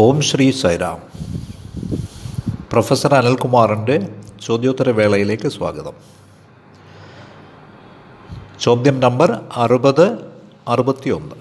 [0.00, 1.02] ഓം Shri Sairam.
[2.72, 4.08] Professor അനിൽകുമാറിന്റെ
[4.46, 5.92] ചോദ്യോത്തര വേളയിലേക്ക് സ്വാഗതം.
[8.60, 10.32] ചോദ്യം നമ്പർ അറുപത്
[10.68, 11.34] അറുപത്തിയൊന്ന്.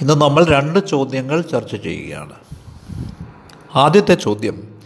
[0.00, 2.32] ഇന്ന് നമ്മൾ രണ്ട് ചോദ്യങ്ങൾ ചർച്ച ചെയ്യുകയാണ്.
[3.74, 4.80] ആദ്യത്തെ ചോദ്യം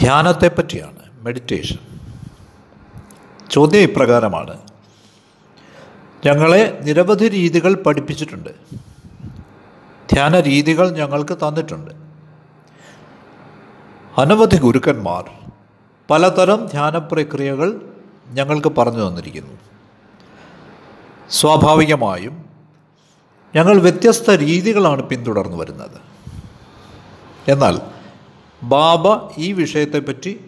[0.00, 1.78] ധ്യാനത്തെ പറ്റിയാണ് മെഡിറ്റേഷൻ
[3.50, 4.58] ചോദ്യം ഇപ്രകാരമാണ്.
[6.26, 8.50] ഞങ്ങളെ നിരവധി രീതികൾ പഠിപ്പിച്ചിട്ടുണ്ട്.
[10.12, 11.90] ധ്യാന രീതികൾ ഞങ്ങൾക്ക് തന്നിട്ടുണ്ട്.
[14.20, 15.30] അനവധി ഗുരുക്കന്മാർ
[16.10, 17.94] പലതരം ധ്യാന പ്രക്രിയകൾ
[18.28, 19.58] ഞങ്ങൾക്ക് പറഞ്ഞു തന്നിരിക്കുന്നു.
[21.30, 22.44] സ്വാഭാവികമായും
[23.56, 26.00] ഞങ്ങൾ വ്യത്യസ്ത രീതികളാണ് പിന്തുടർന്നു വരുന്നത്.
[27.48, 27.80] എന്നാൽ
[28.62, 30.40] ബാബ ഈ വിഷയത്തെപ്പറ്റി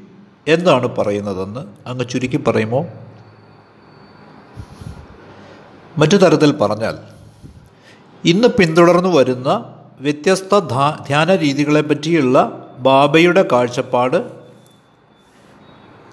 [0.49, 2.87] എന്താണ് പറയുന്നതെന്ന് അങ്ങ് ചുരുക്കി പറയുമോ?
[5.99, 7.20] മറ്റു തരത്തിൽ പറഞ്ഞാൽ
[8.25, 10.59] ഇന്ന് പിന്തുടർന്നു വരുന്ന വ്യത്യസ്ത
[11.07, 14.31] ധ്യാന രീതികളെ പറ്റിയുള്ള ബാബയുടെ കാഴ്ചപ്പാട്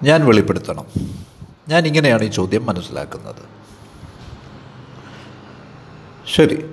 [0.02, 0.84] ഞാൻ വെളിപ്പെടുത്തണം.
[1.68, 3.58] ഞാൻ ഇങ്ങനെയാണ് ഈ ചോദ്യം മനസ്സിലാക്കുന്നത്.
[6.26, 6.64] ശരി.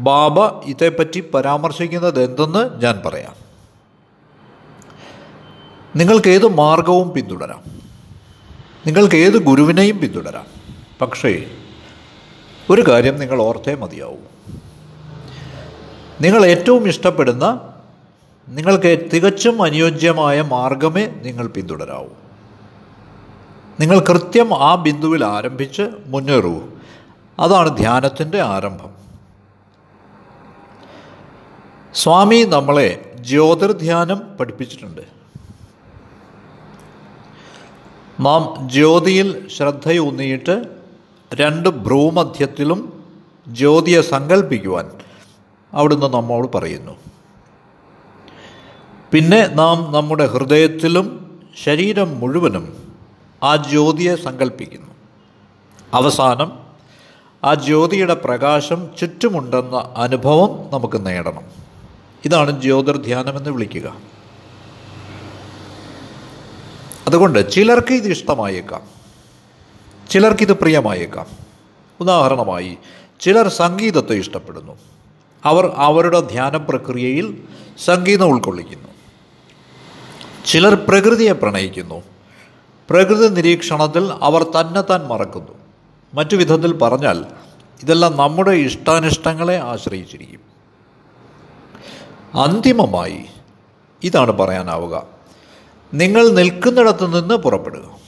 [0.00, 3.34] ബാബ ഇതേപ്പറ്റി പരാമർശിക്കുന്നത് എന്തെന്ന് ഞാൻ പറയാം.
[5.96, 7.62] നിങ്ങൾക്ക് ഏത് മാർഗവും പിന്തുടരാം.
[8.86, 10.46] നിങ്ങൾക്ക് ഏത് ഗുരുവിനെയും പിന്തുടരാം.
[11.00, 11.55] പക്ഷേ
[12.70, 14.26] ഒരു കാര്യം നിങ്ങൾ ഓർത്തേ മതിയാവും.
[16.20, 17.74] നിങ്ങൾ ഏറ്റവും ഇഷ്ടപ്പെടുന്ന
[18.48, 22.08] നിങ്ങൾക്ക് തികച്ചും അനുയോജ്യമായ മാർഗമേ നിങ്ങൾ പിന്തുടരാവൂ.
[23.80, 26.68] നിങ്ങൾ കൃത്യം ആ ബിന്ദുവിൽ ആരംഭിച്ച് മുന്നേറൂ.
[27.40, 28.90] അതാണ് ധ്യാനത്തിന്റെ ആരംഭം.
[31.94, 35.00] സ്വാമി നമ്മളെ ജ്യോതിർധ്യാനം പഠിപ്പിച്ചിട്ടുണ്ട്.
[38.20, 40.75] നാം ജ്യോതിയിൽ ശ്രദ്ധയൂന്നിയിട്ട്
[41.34, 43.04] രണ്ട് ഭ്രൂമധ്യത്തിലും
[43.48, 44.90] ജ്യോതിയെ സങ്കല്പിക്കുവാൻ
[45.72, 46.96] അവിടുന്ന് നമ്മോട് പറയുന്നു.
[49.12, 52.94] പിന്നെ നാം നമ്മുടെ ഹൃദയത്തിലും ശരീരം മുഴുവനും
[53.42, 54.86] ആ ജ്യോതിയെ സങ്കല്പിക്കുന്നു
[55.94, 56.52] അവസാനം
[57.44, 61.42] ആ ജ്യോതിയുടെ പ്രകാശം ചുറ്റുമുണ്ടെന്ന അനുഭവം നമുക്ക് നേടണം.
[62.24, 63.96] ഇതാണ് ജ്യോതിർധ്യാനമെന്ന് വിളിക്കുക.
[67.06, 68.95] അതുകൊണ്ട് ചിലർക്ക് ഇത് ഇഷ്ടമായേക്കാം.
[70.10, 71.26] ചിലർക്കിത് പ്രിയമായേക്കാം.
[72.00, 72.78] ഉദാഹരണമായി
[73.20, 74.72] ചിലർ സംഗീതത്തെ ഇഷ്ടപ്പെടുന്നു.
[75.44, 77.42] അവർ അവരുടെ ധ്യാന പ്രക്രിയയിൽ
[77.84, 78.88] സംഗീതം ഉൾക്കൊള്ളിക്കുന്നു.
[80.46, 82.02] ചിലർ പ്രകൃതിയെ പ്രണയിക്കുന്നു.
[82.90, 85.52] പ്രകൃതി നിരീക്ഷണത്തിൽ അവർ തന്നെ താൻ മറക്കുന്നു.
[86.14, 87.24] മറ്റു വിധത്തിൽ പറഞ്ഞാൽ
[87.82, 90.40] ഇതെല്ലാം നമ്മുടെ ഇഷ്ടാനിഷ്ടങ്ങളെ ആശ്രയിച്ചിരിക്കും.
[92.42, 93.24] അന്തിമമായി
[94.02, 95.06] ഇതാണ് പറയാനാവുക.
[95.94, 98.05] നിങ്ങൾ നിൽക്കുന്നിടത്തു നിന്ന് പുറപ്പെടുക.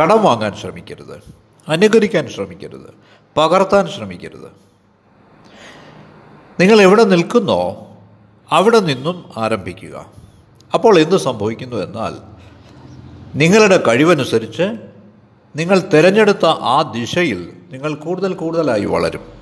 [0.00, 1.22] കടം വാങ്ങാൻ ശ്രമിക്കരുത്
[1.68, 2.94] അനുകരിക്കാൻ ശ്രമിക്കരുത്
[3.36, 4.50] പകർത്താൻ ശ്രമിക്കരുത്.
[6.60, 7.88] നിങ്ങൾ എവിടെ നിൽക്കുന്നോ
[8.50, 10.06] അവിടെ നിന്നും ആരംഭിക്കുക.
[10.74, 12.14] അപ്പോൾ എന്ത് സംഭവിക്കുന്നു എന്നാൽ
[13.34, 14.62] നിങ്ങളുടെ കഴിവനുസരിച്ച്
[15.56, 19.32] നിങ്ങൾ തിരഞ്ഞെടുത്ത ആ ദിശയിൽ നിങ്ങൾ കൂടുതൽ കൂടുതലായി വളരും.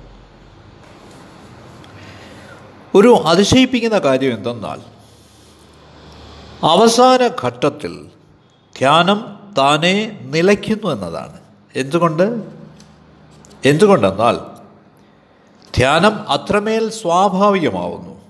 [2.95, 4.81] ഒരു അതിശയിപ്പിക്കുന്ന കാര്യം എന്തെന്നാൽ
[6.65, 8.05] അവസാന ഘട്ടത്തിൽ
[8.79, 11.39] ധ്യാനം താനേ നിലയ്ക്കുന്നു എന്നതാണ്.
[11.75, 12.51] എന്തുകൊണ്ട്?
[13.65, 14.37] എന്തുകൊണ്ടെന്നാൽ
[15.75, 18.21] ധ്യാനം അത്രമേൽ സ്വാഭാവികമാവുന്നു.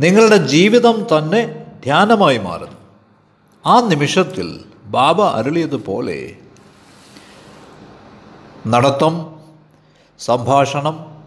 [0.00, 2.76] നിങ്ങളുടെ ജീവിതം തന്നെ ധ്യാനമായി മാറുന്നു.
[3.66, 6.36] ആ നിമിഷത്തിൽ ബാബ അരുളിയതുപോലെ
[8.66, 9.40] നടത്തം
[10.18, 11.24] സംഭാഷണം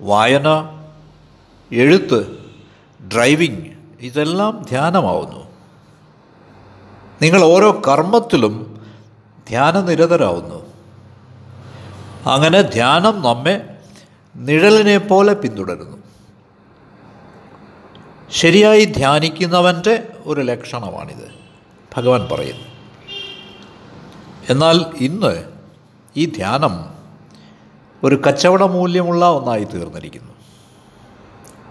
[0.00, 0.78] വായന
[1.72, 2.50] എഴുത്ത്
[3.14, 5.51] ഡ്രൈവിംഗ് ഇതെല്ലാം ധ്യാനമാവുന്നു.
[7.22, 8.86] നിങ്ങൾ ഓരോ കർമ്മത്തിലും
[9.48, 10.66] ധ്യാനനിരതരാകുന്നു
[12.28, 13.78] അങ്ങനെ ധ്യാനം നമ്മെ
[14.36, 15.96] നിഴലിനെ പോലെ പിന്തുടരുന്നു.
[18.30, 21.30] ശരിയായി ധ്യാനിക്കുന്നവന്റെ ഒരു ലക്ഷണമാണിത്.
[21.96, 22.68] ഭഗവാൻ പറയുന്നു.
[24.50, 25.44] എന്നാൽ ഇന്ന്
[26.16, 26.84] ഈ ധ്യാനം
[28.04, 30.32] ഒരു കച്ചവട മൂല്യമുള്ള ഒന്നായി തീർന്നിരിക്കുന്നു.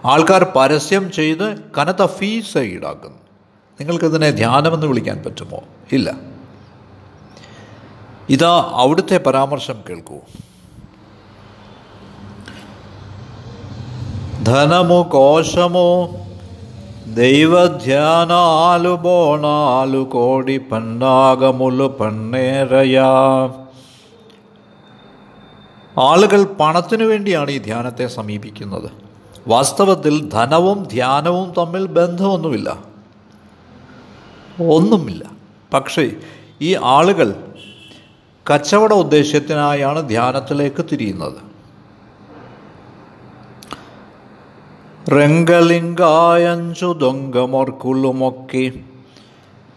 [0.04, 3.21] ആൾക്കാർ പരസ്യം ചെയ്ത് കനത്ത ഫീസ് ഈടാക്കുന്നു.
[3.82, 5.60] നിങ്ങൾക്കിതിനെ ധ്യാനമെന്ന് വിളിക്കാൻ പറ്റുമോ?
[5.92, 6.14] ഇല്ല.
[8.28, 10.16] ഇതാ അവിടുത്തെ പരാമർശം കേൾക്കൂ.
[14.42, 16.10] ധനമു കോശമോ
[17.14, 23.08] ദൈവധ്യാനാലു ബോണാലു കോടി പണ്ടാകമുലു പണ്ണേറയാ
[25.98, 28.90] ആളുകൾ പണത്തിനു വേണ്ടിയാണ് ഈ ധ്യാനത്തെ സമീപിക്കുന്നത്.
[29.48, 32.91] വാസ്തവത്തിൽ ധനവും ധ്യാനവും തമ്മിൽ ബന്ധമൊന്നുമില്ല.
[34.60, 35.30] ഒന്നുമില്ല.
[35.74, 36.10] പക്ഷേ
[36.60, 37.54] ഈ ആളുകൾ
[38.54, 41.52] കച്ചവട ഉദ്ദേശ്യത്തിനായാണ് ധ്യാനത്തിലേക്ക് തിരിയുന്നത്.
[45.10, 48.72] രംഗലിംഗായഞ്ചു ദൊങ്കമൊർക്കുളുമൊക്കെ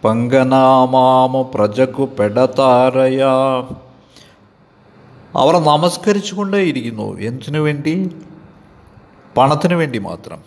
[0.04, 3.24] പങ്കനാമാമു പ്രജകു പെടതാരയ.
[5.36, 7.20] അവർ നമസ്കരിച്ചുകൊണ്ടേയിരിക്കുന്നു.
[7.20, 8.16] എന്തിനു വേണ്ടി?
[9.38, 10.40] പണത്തിനു വേണ്ടി മാത്രം.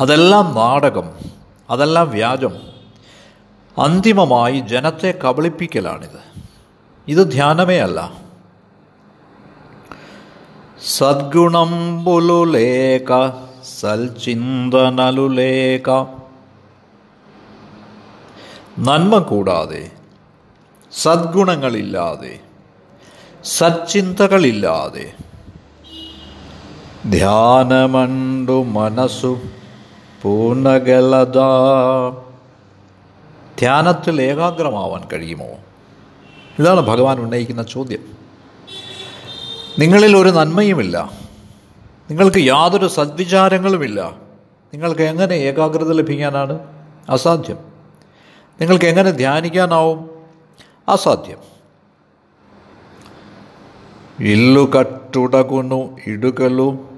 [0.00, 1.10] അതെല്ലാം നാടകം
[1.70, 2.75] അതെല്ലാം വ്യാജം.
[3.78, 6.20] അന്തിമമായി ജനത്തെ കബളിപ്പിക്കലാണിത്.
[7.08, 8.12] ഇത് ധ്യാനമേ അല്ല.
[10.98, 13.30] സദ്ഗുണം പുലുലേക
[13.80, 15.90] സൽചിന്തനലുലേക
[18.78, 19.90] നന്മ കൂടാതെ
[21.02, 22.40] സദ്ഗുണങ്ങളില്ലാതെ
[23.44, 25.12] സച്ചിന്തകളില്ലാതെ
[27.10, 29.38] ധ്യാനമണ്ടു മനസ്സു
[30.22, 31.38] പൂർണഗലത.
[33.58, 35.46] ധ്യാനത്തിൽ ഏകാഗ്രമാവാൻ കഴിയുമോ?
[36.58, 37.98] ഇതാണ് ഭഗവാൻ ഉന്നയിക്കുന്ന ചോദ്യം.
[39.78, 41.10] നിങ്ങളിൽ ഒരു നന്മയുമില്ല.
[42.10, 44.00] നിങ്ങൾക്ക് യാതൊരു സദ്വിചാരങ്ങളുമില്ല.
[44.74, 46.58] നിങ്ങൾക്ക് എങ്ങനെ ഏകാഗ്രത ലഭിക്കാനാണ്
[47.10, 47.56] അസാധ്യം.
[48.60, 50.10] നിങ്ങൾക്ക് എങ്ങനെ ധ്യാനിക്കാനാവും
[50.88, 51.56] അസാധ്യം.
[54.20, 56.95] ഇല്ലു കട്ടുടകുണു ഇടുകലും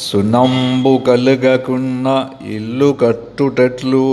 [0.00, 2.08] సునంబు కలుగకున్న
[2.42, 4.04] ఇల్లు కట్టుటట్లు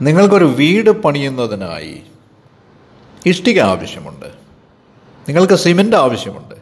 [0.00, 1.96] നിങ്ങൾക്കൊരു വീട് പണിയുന്നതിനായി
[3.26, 4.28] ഇഷ്ടിക ആവശ്യമുണ്ട്
[5.28, 6.56] നിങ്ങൾക്ക് സിമൻ്റ് ആവശ്യമുണ്ട്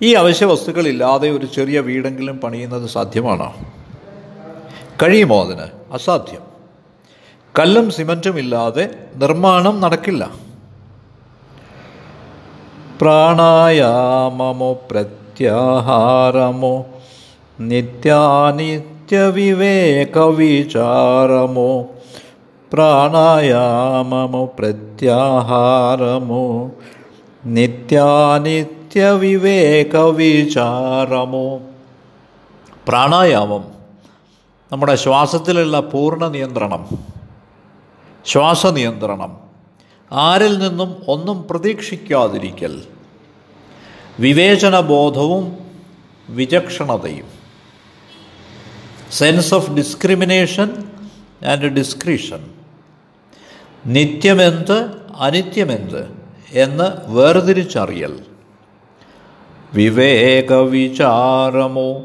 [0.00, 3.48] ഈ അവശ്യ വസ്തുക്കളില്ലാതെ ഒരു ചെറിയ വീടെങ്കിലും പണിയുന്നത് സാധ്യമാണോ
[5.02, 6.42] കഴിയുമോ അതിന് അസാധ്യം
[7.54, 8.84] കല്ലും സിമൻറ്റും ഇല്ലാതെ
[9.16, 10.24] നിർമ്മാണം നടക്കില്ല
[13.00, 16.85] പ്രാണായാമമോ പ്രത്യാഹാരമോ നിത്യാനിത്യ
[17.59, 20.29] നിത്യാനിത്യവിവേകവിചാരമോ?
[20.29, 21.85] വിചാരമോ
[22.73, 24.45] പ്രാണായാമമോ?
[24.45, 26.71] പ്രത്യാഹാരമോ?
[27.45, 28.97] നിത്യാനിത്യവിവേകവിചാരമോ?
[28.97, 31.59] വിവേക വിചാരമോ
[32.87, 33.63] പ്രാണായാമം.
[34.71, 36.87] നമ്മുടെ ശ്വാസത്തിലുള്ള പൂർണ നിയന്ത്രണം.
[38.25, 39.37] ശ്വാസനിയന്ത്രണം.
[40.11, 42.81] ആരിൽ നിന്നും ഒന്നും പ്രതീക്ഷിക്കാതിരിക്കൽ.
[44.19, 45.57] വിവേചനബോധവും
[46.29, 47.25] വിചക്ഷണതയും.
[49.11, 50.69] Sense of discrimination
[51.51, 52.51] and discretion
[53.85, 56.21] നിത്യമെന്ത് അനിത്യമെന്ത്
[56.53, 58.19] എന്ന് വേർതിരിച്ചറിയൽ.
[59.73, 62.03] വിവേക വിചാരമോ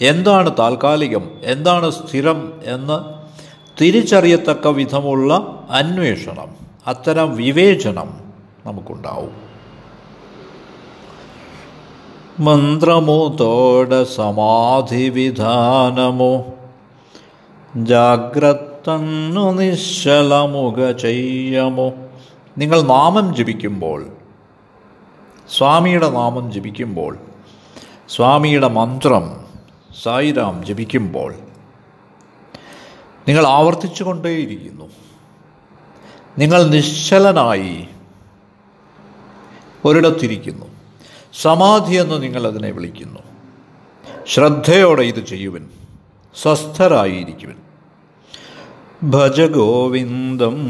[0.00, 1.30] എന്താണ് താൽക്കാലികം?
[1.42, 3.24] എന്താണ് സ്ഥിരം എന്ന്
[3.82, 5.34] തിരിച്ചറിയത്തക്ക വിധമുള്ള
[5.70, 6.54] അന്വേഷണം.
[6.86, 8.20] അത്തരം വിവേചനം
[8.66, 9.43] നമുക്കുണ്ടാവും.
[12.40, 16.44] മന്ത്രമോ തോട സമാധി വിധാനമോ
[17.76, 21.92] ജാഗ്രതന്നു നിശ്ചലമുഖ ചെയ്യമോ?
[22.58, 24.06] നിങ്ങൾ നാമം ജപിക്കുമ്പോൾ
[25.50, 27.18] സ്വാമിയുടെ നാമം ജപിക്കുമ്പോൾ
[28.08, 29.46] സ്വാമിയുടെ മന്ത്രം
[30.02, 31.34] സായിരാം ജപിക്കുമ്പോൾ
[33.28, 34.84] നിങ്ങൾ ആവർത്തിച്ചു കൊണ്ടേയിരിക്കുന്നു
[36.38, 37.88] നിങ്ങൾ നിശ്ചലനായി
[39.84, 40.73] ഒരിടത്തിരിക്കുന്നു.
[41.40, 43.20] സമാധി എന്ന് നിങ്ങൾ അതിനെ വിളിക്കുന്നു.
[44.28, 45.68] ശ്രദ്ധയോടെ ഇത് ചെയ്യുവൻ.
[46.42, 47.54] സ്വസ്ഥരായിരിക്കുവൻ.
[49.10, 50.68] ഭജ ഗോവിന്ദം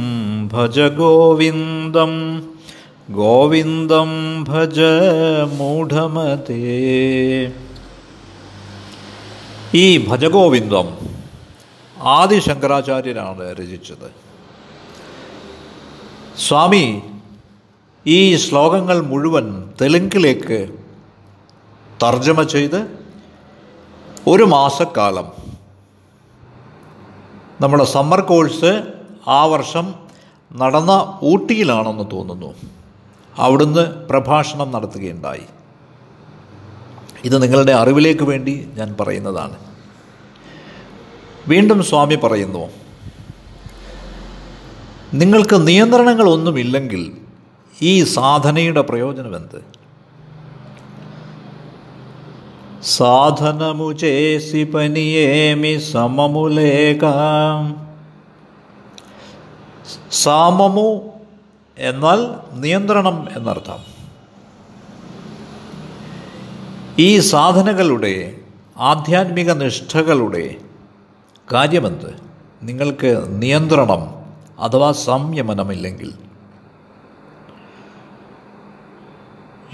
[0.49, 2.43] ഭജ ഗോവിന്ദം
[3.11, 4.09] ഗോവിന്ദം
[4.45, 4.81] ഭജ
[5.59, 6.55] മൂഢമതേ.
[9.75, 10.99] ഈ ഭജഗോവിന്ദം
[12.03, 14.25] ആദി ശങ്കരാചാര്യനാണ് രചിച്ചത്.
[16.39, 17.03] സ്വാമി
[18.07, 20.79] ഈ ശ്ലോകങ്ങൾ മുഴുവൻ തെലുങ്കിലേക്ക്
[22.03, 22.87] തർജമ ചെയ്ത്
[24.27, 25.33] ഒരു മാസക്കാലം
[27.61, 28.83] നമ്മുടെ സമ്മർ കോഴ്സ്
[29.29, 29.95] ആ വർഷം
[30.53, 32.55] നടന്ന ഊട്ടിയിലാണെന്ന് തോന്നുന്നു.
[33.39, 35.47] അവിടുന്ന് പ്രഭാഷണം നടത്തുകയുണ്ടായി.
[37.25, 39.57] ഇത് നിങ്ങളുടെ അറിവിലേക്ക് വേണ്ടി ഞാൻ പറയുന്നതാണ്.
[41.49, 42.69] വീണ്ടും സ്വാമി പറയുന്നു
[45.15, 47.24] നിങ്ങൾക്ക് നിയന്ത്രണങ്ങളൊന്നുമില്ലെങ്കിൽ
[47.83, 49.75] ഈ സാധനയുടെ പ്രയോജനം എന്ത്
[52.83, 57.01] സാധനമു ചേസി പനിയേമി സമമുലേക.
[60.13, 61.03] സാമമു
[61.79, 62.27] എന്നാൽ
[62.61, 63.79] നിയന്ത്രണം എന്നർത്ഥം.
[66.99, 68.37] ഈ സാധനകളുടെ
[68.77, 70.57] ആധ്യാത്മിക നിഷ്ഠകളുടെ
[71.53, 72.15] കാര്യമെന്ത്?
[72.63, 74.15] നിങ്ങൾക്ക് നിയന്ത്രണം
[74.59, 76.13] അഥവാ സംയമനമില്ലെങ്കിൽ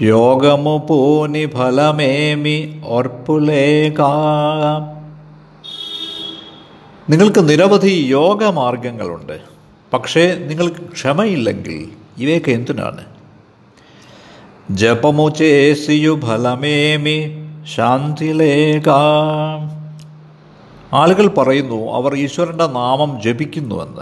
[0.01, 4.11] യോഗമു പൂനി ഫലമേമി ഓർപ്പുലേകാ.
[7.09, 9.39] നിങ്ങൾക്ക് നിരവധി യോഗമാർഗങ്ങളുണ്ട്.
[9.93, 13.05] പക്ഷേ നിങ്ങൾക്ക് ക്ഷമയില്ലെങ്കിൽ ഇവയൊക്കെ എന്തിനാണ്?
[14.71, 17.31] ജപമു ചേസിയു ഫലമേമി
[17.75, 19.01] ശാന്തിലേകാ.
[20.93, 24.01] ആളുകൾ പറയുന്നു അവർ ഈശ്വരന്റെ നാമം ജപിക്കുന്നുവെന്ന്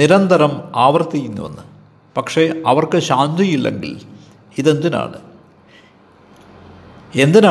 [0.00, 1.62] നിരന്തരം ആവർത്തിക്കുന്നുവെന്ന്.
[2.16, 4.13] പക്ഷേ അവർക്ക് ശാന്തിയില്ലെങ്കിൽ
[4.58, 5.20] ഇതെന്തിനാണ്?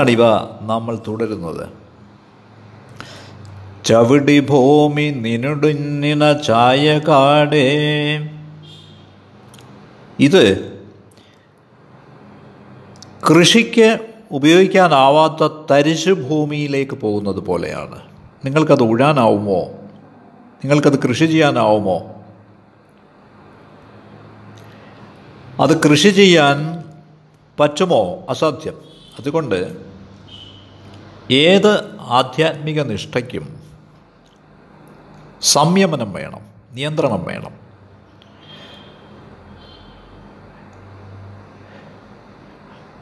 [0.10, 0.26] ഇവ
[0.62, 1.70] നമ്മൾ തുടരുന്നത്?
[3.86, 7.70] ചവിടി ഭൂമി നിനുടുന്നിന ചായ കാടേ
[10.20, 10.74] ഇത്
[13.30, 14.00] കൃഷിക്ക്
[14.32, 18.02] ഉപയോഗിക്കാനാവാത്ത തരിശു ഭൂമിയിലേക്ക് പോകുന്നത് പോലെയാണ്.
[18.46, 19.62] നിങ്ങൾക്കത് ഉഴാനാവുമോ?
[20.64, 22.16] നിങ്ങൾക്കത് കൃഷി ചെയ്യാനാവുമോ?
[25.60, 26.83] അത് കൃഷി ചെയ്യാൻ
[27.60, 28.26] പറ്റുമോ?
[28.30, 28.82] അസാധ്യം
[29.20, 29.78] അതുകൊണ്ട്
[31.32, 33.60] ഏത് ആധ്യാത്മിക നിഷ്ഠയ്ക്കും
[35.42, 36.42] സംയമനം വേണം
[36.72, 37.64] നിയന്ത്രണം വേണം.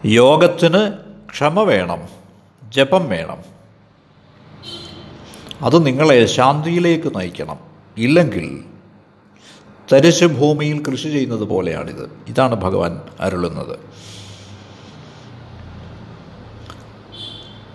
[0.05, 0.93] യോഗത്തിന്
[1.31, 2.09] ക്ഷമ വേണം
[2.69, 3.37] ജപം വേണം.
[5.61, 7.59] അത് നിങ്ങളെ ശാന്തിയിലേക്ക് നയിക്കണം.
[7.97, 8.63] ഇല്ലെങ്കിൽ
[9.93, 12.11] തരിശ് ഭൂമിയിൽ കൃഷി ചെയ്യുന്നത് പോലെയാണിത്.
[12.27, 13.79] ഇതാണ് ഭഗവാൻ അരുളുന്നത്.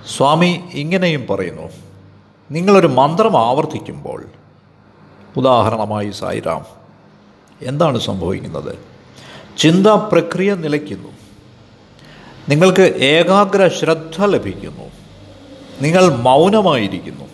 [0.08, 1.68] സ്വാമി ഇങ്ങനെയും പറയുന്നു.
[2.50, 4.24] നിങ്ങളൊരു മന്ത്രം ആവർത്തിക്കുമ്പോൾ
[5.36, 6.66] ഉദാഹരണമായി സായിരാം
[7.62, 8.78] എന്താണ് സംഭവിക്കുന്നത്?
[9.58, 11.08] ചിന്താ പ്രക്രിയ നിലയ്ക്കുന്നു.
[12.48, 14.90] നിങ്ങൾക്ക് ഏകാഗ്ര ശ്രദ്ധ ലഭിക്കുന്നു.
[15.82, 17.24] നിങ്ങൾ മൗനമായിരിക്കുന്നു.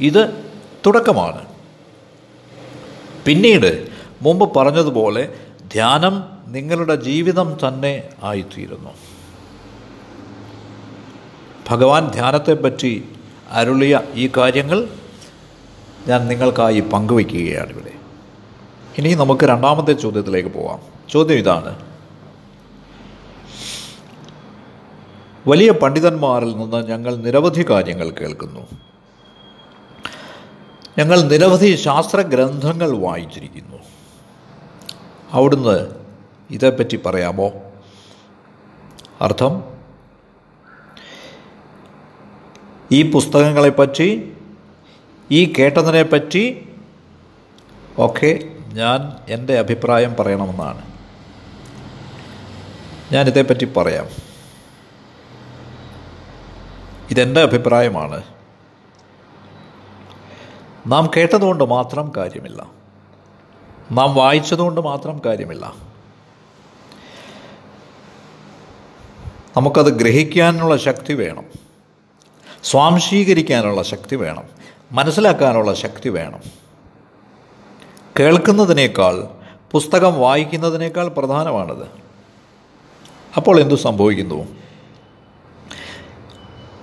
[0.00, 0.44] ഇത്
[0.86, 1.46] തുടക്കമാണ്.
[3.24, 3.88] പിന്നീട്
[4.22, 5.34] മുമ്പ് പറഞ്ഞതുപോലെ
[5.72, 9.11] ധ്യാനം നിങ്ങളുടെ ജീവിതം തന്നെ ആയിത്തീരുന്നു.
[11.70, 13.08] ഭഗവാൻ ധ്യാനത്തെപ്പറ്റി
[13.50, 14.88] അരുളിയ ഈ കാര്യങ്ങൾ
[16.08, 17.92] ഞാൻ നിങ്ങൾക്കായി പങ്കുവയ്ക്കുകയാണ് ഇവിടെ.
[18.98, 20.78] ഇനി നമുക്ക് രണ്ടാമത്തെ ചോദ്യത്തിലേക്ക് പോവാം.
[21.10, 21.78] ചോദ്യം ഇതാണ്.
[25.46, 28.66] വലിയ പണ്ഡിതന്മാരിൽ നിന്ന് ഞങ്ങൾ നിരവധി കാര്യങ്ങൾ കേൾക്കുന്നു.
[30.98, 33.76] ഞങ്ങൾ നിരവധി ശാസ്ത്രഗ്രന്ഥങ്ങൾ വായിച്ചിരിക്കുന്നു.
[35.32, 35.90] അവിടുന്ന്
[36.50, 37.50] ഇതേപ്പറ്റി പറയാമോ?
[39.20, 39.71] അർത്ഥം
[42.92, 44.32] ഈ പുസ്തകങ്ങളെപ്പറ്റി
[45.30, 46.68] ഈ കേട്ടതിനെപ്പറ്റി
[47.98, 50.82] ഒക്കെ ഞാൻ എന്റെ അഭിപ്രായം പറയണമെന്നാണ്.
[53.12, 54.06] ഞാൻ ഇതേപ്പറ്റി പറയാം.
[57.10, 58.22] ഇതെന്റെ അഭിപ്രായമാണ്.
[60.86, 62.66] നാം കേട്ടതുകൊണ്ട് മാത്രം കാര്യമില്ല.
[63.92, 65.74] നാം വായിച്ചതുകൊണ്ട് മാത്രം കാര്യമില്ല.
[69.56, 71.61] നമുക്കത് ഗ്രഹിക്കാനുള്ള ശക്തി വേണം.
[72.64, 74.44] സ്വാംശീകരിക്കാനുള്ള ശക്തി വേണം.
[74.92, 76.40] മനസ്സിലാക്കാനുള്ള ശക്തി വേണം.
[78.20, 79.28] കേൾക്കുന്നതിനേക്കാൾ
[79.70, 81.86] പുസ്തകം വായിക്കുന്നതിനേക്കാൾ പ്രധാനമാണത്.
[83.36, 84.48] അപ്പോൾ എന്തു സംഭവിക്കുന്നു?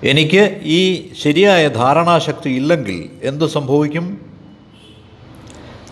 [0.03, 4.33] എനിക്ക് ഈ ശരിയായ ധാരണാശക്തി ഇല്ലെങ്കിൽ എന്തു സംഭവിക്കും?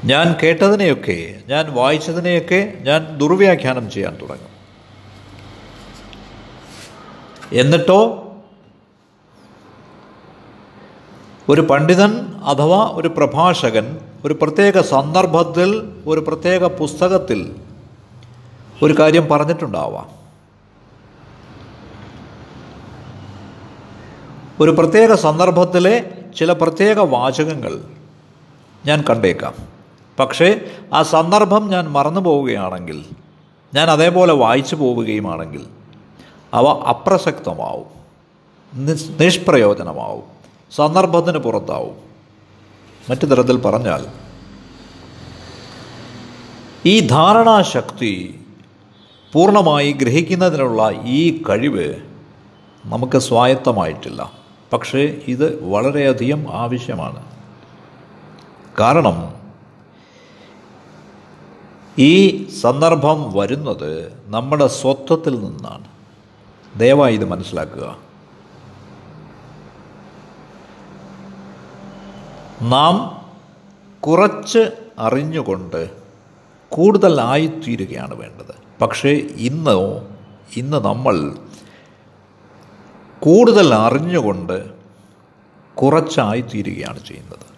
[0.06, 4.58] ഞാൻ കേട്ടതിനെയൊക്കെ ഞാൻ വായിച്ചതിനെയൊക്കെ ഞാൻ ദുർവ്യാഖ്യാനം ചെയ്യാൻ തുടങ്ങും.
[7.60, 8.24] എന്നിട്ടോ
[11.50, 17.56] ഒരു പണ്ഡിതൻ അഥവാ ഒരു പ്രഭാഷകൻ ഒരു പ്രത്യേക സന്ദർഭത്തിൽ ഒരു പ്രത്യേക പുസ്തകത്തിൽ
[18.84, 20.10] ഒരു കാര്യം പറഞ്ഞിട്ടുണ്ടാവാം.
[24.60, 27.82] ഒരു പ്രത്യേക സന്ദർഭത്തിലെ ചില പ്രത്യേക വാചകങ്ങൾ
[28.86, 29.54] ഞാൻ കണ്ടേക്കാം.
[30.20, 30.62] പക്ഷേ
[30.94, 33.06] ആ സന്ദർഭം ഞാൻ മറന്നു പോവുകയാണെങ്കിൽ
[33.74, 35.66] ഞാൻ അതേപോലെ വായിച്ചു പോവുകയുമാണെങ്കിൽ
[36.54, 37.86] അവ അപ്രസക്തമാവും
[39.20, 40.37] നിഷ്പ്രയോജനമാവും.
[40.72, 41.96] സന്ദർഭത്തിന് പുറത്താവും.
[43.10, 44.06] മറ്റു തരത്തിൽ പറഞ്ഞാൽ
[46.86, 48.40] ഈ ധാരണാശക്തി
[49.34, 51.96] പൂർണമായി ഗ്രഹിക്കുന്നതിനുള്ള ഈ കഴിവ്
[52.86, 54.32] നമുക്ക് സ്വായത്തമായിട്ടില്ല.
[54.74, 57.26] പക്ഷേ ഇത് വളരെയധികം ആവശ്യമാണ്.
[58.80, 59.34] കാരണം
[62.00, 65.86] ഈ സന്ദർഭം വരുന്നത് നമ്മുടെ സ്വത്വത്തിൽ നിന്നാണ്.
[66.80, 68.07] ദയവായി ഇത് മനസ്സിലാക്കുക.
[72.62, 73.26] നാം
[74.02, 75.90] കുറച്ച് അറിഞ്ഞുകൊണ്ട്
[76.70, 78.80] കൂടുതലായിത്തീരുകയാണ് വേണ്ടത്.
[78.82, 80.08] പക്ഷേ ഇന്നോ
[80.56, 81.38] ഇന്ന് നമ്മൾ
[83.20, 84.74] കൂടുതൽ അറിഞ്ഞുകൊണ്ട്
[85.76, 87.58] കുറച്ചായിത്തീരുകയാണ് ചെയ്യുന്നത്.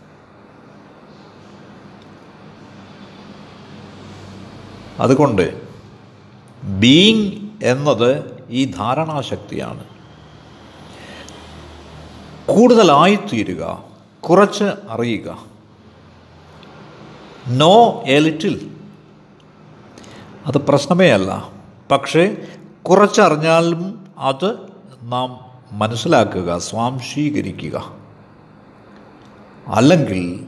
[5.00, 5.68] അതുകൊണ്ട്
[6.63, 9.84] ബീങ് എന്നത് ഈ ധാരണാശക്തിയാണ്.
[12.48, 13.88] കൂടുതലായിത്തീരുക
[14.21, 15.38] കുറച്ച് അറിയുക.
[17.47, 18.71] നോ എ ലിറ്റിൽ
[20.45, 21.49] അത് പ്രശ്നമേ അല്ല.
[21.91, 22.38] പക്ഷേ
[22.83, 24.57] കുറച്ചറിഞ്ഞാലും അത്
[25.03, 25.39] നാം
[25.71, 27.93] മനസ്സിലാക്കുക സ്വാംശീകരിക്കുക.
[29.67, 30.45] അല്ലെങ്കിൽ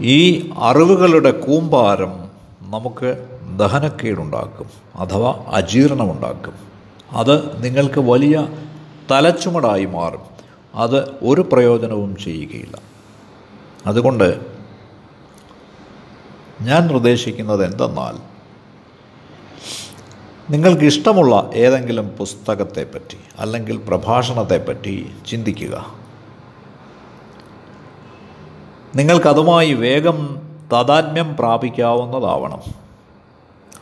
[0.00, 2.30] ഈ അറിവുകളുടെ കൂമ്പാരം
[2.62, 6.54] നമുക്ക് ദഹനക്കേടുണ്ടാക്കും അഥവാ അജീർണമുണ്ടാക്കും.
[7.10, 8.48] അത് നിങ്ങൾക്ക് വലിയ
[9.10, 10.35] തലച്ചുമടായി മാറും.
[10.76, 12.78] അത് ഒരു പ്രയോജനവും ചെയ്യുകയില്ല.
[13.86, 14.40] അതുകൊണ്ട്
[16.60, 18.36] ഞാൻ നിർദ്ദേശിക്കുന്നത് എന്തെന്നാൽ
[20.52, 25.94] നിങ്ങൾക്ക് ഇഷ്ടമുള്ള ഏതെങ്കിലും പുസ്തകത്തെപ്പറ്റി അല്ലെങ്കിൽ പ്രഭാഷണത്തെപ്പറ്റി ചിന്തിക്കുക.
[28.96, 32.60] നിങ്ങൾക്കതുമായി വേഗം താതാത്മ്യം പ്രാപിക്കാവുന്നതാവണം.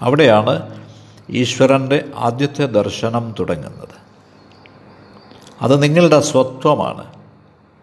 [0.00, 0.84] അവിടെയാണ്
[1.30, 4.03] ഈശ്വരന്റെ ആദ്യത്തെ ദർശനം തുടങ്ങുന്നത്.
[5.62, 7.14] അത് നിങ്ങളുടെ സ്വത്വമാണ്.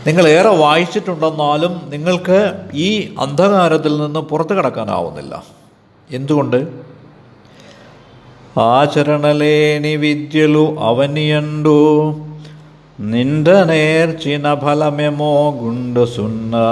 [0.07, 5.43] നിങ്ങൾ ഏറെ വായിച്ചിട്ടുണ്ടെന്നാലും നിങ്ങൾക്ക് ഈ അന്ധകാരത്തിൽ നിന്ന് പുറത്തു കടക്കാനാവുന്നില്ല.
[6.11, 6.82] എന്തുകൊണ്ട്?
[8.68, 11.78] ఆచరణలేని విద్యలు అవనియండు
[13.00, 16.66] నిండ నేర్చిన ఫలమేమో గుండు సున్నా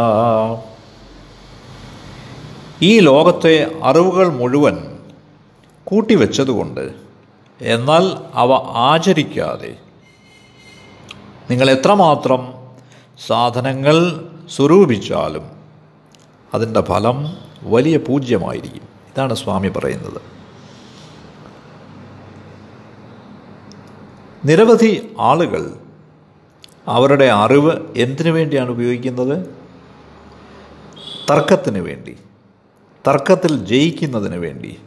[2.81, 4.77] ഈ ലോകത്തെ അറിവുകൾ മുഴുവൻ
[5.87, 6.85] കൂട്ടിവെച്ചതുകൊണ്ട്
[7.61, 8.05] എന്നാൽ
[8.35, 8.53] അവ
[8.85, 9.71] ആചരിക്കാതെ
[11.51, 12.41] നിങ്ങൾ എത്രമാത്രം
[13.19, 13.97] സാധനങ്ങൾ
[14.49, 15.45] സ്വരൂപിച്ചാലും
[16.53, 17.17] അതിൻ്റെ ഫലം
[17.63, 20.19] വലിയ പൂജ്യമായിരിക്കും ഇതാണ് സ്വാമി പറയുന്നത്
[24.44, 25.74] നിരവധി ആളുകൾ
[26.88, 29.54] അവരുടെ അറിവ് എന്തിനു വേണ്ടിയാണ് ഉപയോഗിക്കുന്നത്?
[31.30, 32.16] തർക്കത്തിന് വേണ്ടി.
[33.08, 34.80] തർക്കത്തിൽ ജയിക്കുന്നതിന് വേണ്ടി.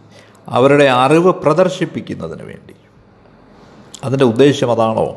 [0.48, 2.76] അവരുടെ അറിവ് പ്രദർശിപ്പിക്കുന്നതിന് വേണ്ടി.
[4.04, 5.16] അതിന്റെ ഉദ്ദേശം അതാണോ?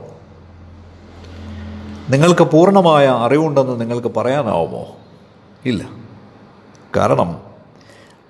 [2.10, 4.96] നിങ്ങൾക്ക് പൂർണമായ അറിവുണ്ടെന്ന് നിങ്ങൾക്ക് പറയാനാവുമോ?
[5.64, 5.88] ഇല്ല.
[6.96, 7.40] കാരണം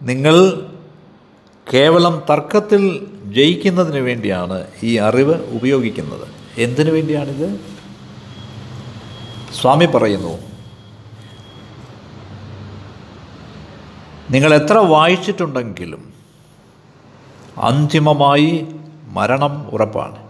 [0.02, 0.66] നിങ്ങൾ
[1.74, 6.28] കേവലം തർക്കത്തിൽ ജയിക്കുന്നതിന് വേണ്ടിയാണ് ഈ അറിവ് ഉപയോഗിക്കുന്നത്.
[6.58, 7.60] എന്തിനു വേണ്ടിയാണിത്?
[9.60, 10.38] സ്വാമി പറയുന്നു
[14.30, 16.12] നിങ്ങൾ എത്ര വായിച്ചിട്ടുണ്ടെങ്കിലും
[17.58, 18.66] അന്തിമമായി
[19.08, 20.26] മരണം ഉറപ്പാണ്.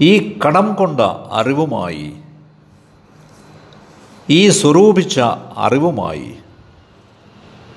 [0.00, 1.00] ഈ കടം കൊണ്ട
[1.32, 2.12] അറിവുമായി
[4.30, 5.20] ഈ സ്വരൂപിച്ച
[5.56, 6.34] അറിവുമായി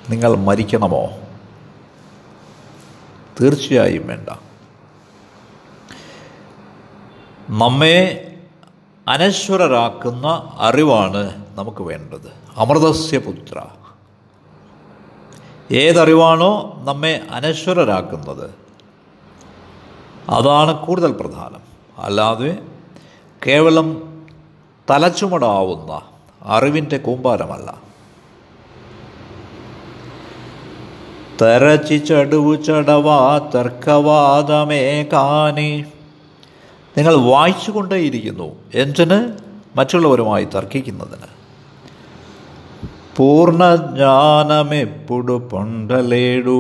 [0.09, 1.03] നിങ്ങൾ മരിക്കണമോ?
[3.41, 4.29] തീർച്ചയായും വേണ്ട.
[7.49, 8.29] നമ്മെ
[9.07, 12.33] അനശ്വരരാക്കുന്ന അറിവാണ് നമുക്ക് വേണ്ടത്.
[12.57, 13.65] അമൃതസ്യ പുത്ര
[15.71, 18.49] ഏതറിവാണോ നമ്മെ അനശ്വരരാക്കുന്നത്?
[20.29, 21.61] അതാണ് കൂടുതൽ പ്രധാനം.
[21.97, 22.57] അല്ലാതെ
[23.47, 24.03] കേവലം
[24.89, 26.01] തലച്ചുമടാവുന്ന
[26.43, 27.82] അറിവിന്റെ കൂമ്പാരമല്ല.
[31.43, 35.85] തരച്ചി ചടുവു ചടവാ തർക്കവാദമേ കാനി.
[36.97, 39.29] നിങ്ങൾ വായിച്ചുകൊണ്ടേയിരിക്കുന്നു എന്തിന്?
[39.75, 41.27] മറ്റുള്ളവരുമായി തർക്കിക്കുന്നതിന്.
[43.17, 46.59] പൂർണജ്ഞാനമെപ്പോഴു പൊണ്ടലേടൂ.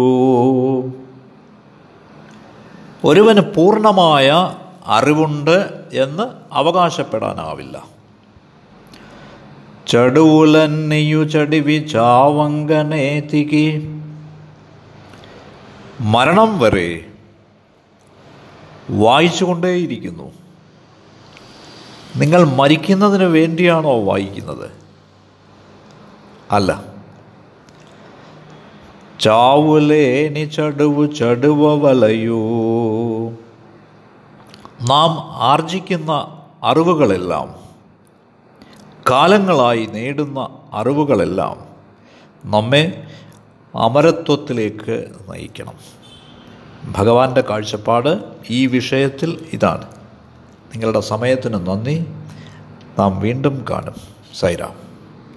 [3.05, 4.55] ഒരുവന് പൂർണമായ
[4.87, 7.83] അറിവുണ്ട് എന്ന് അവകാശപ്പെടാനാവില്ല.
[9.87, 13.99] ചടുവുലന്നിയു ചടിവി ചാവങ്കനേതികി.
[16.03, 17.11] മരണം വരെ
[18.89, 20.31] വായിച്ചുകൊണ്ടേയിരിക്കുന്നു.
[22.15, 24.71] നിങ്ങൾ മരിക്കുന്നതിന് വേണ്ടിയാണോ വായിക്കുന്നത്?
[26.51, 26.83] അല്ല.
[29.19, 32.39] ചാവുലേനി ചടുവു ചടുവ വലയൂ.
[34.81, 35.11] നാം
[35.43, 37.55] ആർജിക്കുന്ന അറിവുകളെല്ലാം
[39.09, 41.57] കാലങ്ങളായി നേടുന്ന അറിവുകളെല്ലാം
[42.45, 43.07] നമ്മെ
[43.75, 45.73] അമരത്വത്തിലേക്ക് നയിക്കണം.
[46.91, 49.87] ഭഗവാന്റെ കാഴ്ചപ്പാട് ഈ വിഷയത്തിൽ ഇതാണ്.
[50.73, 52.05] നിങ്ങളുടെ സമയത്തിന് നന്ദി.
[52.99, 53.95] നാം വീണ്ടും കാണും.
[54.39, 54.82] സൈറാം